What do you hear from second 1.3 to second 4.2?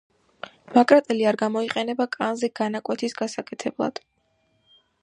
არ გამოიყენება კანზე განაკვეთის გასაკეთებლად!